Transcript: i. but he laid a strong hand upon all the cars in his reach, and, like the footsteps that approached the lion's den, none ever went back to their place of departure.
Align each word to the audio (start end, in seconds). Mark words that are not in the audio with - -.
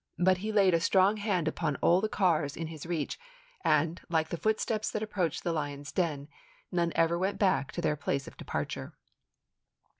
i. 0.19 0.23
but 0.23 0.37
he 0.39 0.51
laid 0.51 0.73
a 0.73 0.79
strong 0.79 1.17
hand 1.17 1.47
upon 1.47 1.75
all 1.75 2.01
the 2.01 2.09
cars 2.09 2.57
in 2.57 2.65
his 2.65 2.87
reach, 2.87 3.19
and, 3.63 4.01
like 4.09 4.29
the 4.29 4.35
footsteps 4.35 4.89
that 4.89 5.03
approached 5.03 5.43
the 5.43 5.53
lion's 5.53 5.91
den, 5.91 6.27
none 6.71 6.91
ever 6.95 7.19
went 7.19 7.37
back 7.37 7.71
to 7.71 7.81
their 7.81 7.95
place 7.95 8.27
of 8.27 8.35
departure. 8.35 8.95